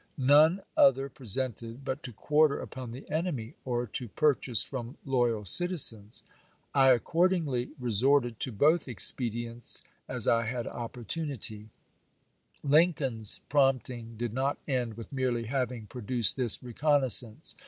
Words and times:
None 0.17 0.61
other 0.75 1.09
pre 1.09 1.27
sented 1.27 1.81
but 1.85 2.01
to 2.01 2.11
quarter 2.11 2.59
upon 2.59 2.89
the 2.89 3.07
enemy 3.11 3.53
or 3.63 3.85
to 3.85 4.07
pur 4.07 4.29
LINCOLN 4.29 4.41
DIEECTS 4.41 4.63
COOPEEATION' 4.71 4.97
107 5.03 5.03
chase 5.03 5.03
from 5.03 5.11
loyal 5.11 5.45
citizens. 5.45 6.23
I 6.73 6.87
accordingly 6.89 7.69
resorted 7.79 8.39
chap. 8.39 8.45
vi. 8.45 8.49
to 8.49 8.57
both 8.57 8.87
expedients 8.87 9.83
as 10.07 10.27
I 10.27 10.45
had 10.47 10.65
opportunity." 10.65 11.69
Lincoln's 12.63 13.41
prompting 13.47 14.17
did 14.17 14.33
not 14.33 14.57
end 14.67 14.95
with 14.95 15.13
merely 15.13 15.43
having 15.43 15.85
pro 15.85 16.01
duced 16.01 16.35
this 16.35 16.63
reconnaissance. 16.63 17.55